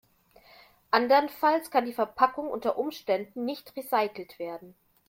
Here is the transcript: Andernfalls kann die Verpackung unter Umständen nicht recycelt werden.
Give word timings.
Andernfalls 0.89 1.69
kann 1.69 1.85
die 1.85 1.93
Verpackung 1.93 2.49
unter 2.49 2.79
Umständen 2.79 3.45
nicht 3.45 3.75
recycelt 3.77 4.39
werden. 4.39 4.73